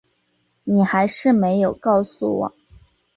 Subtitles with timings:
[0.63, 2.55] 你还是没有告诉我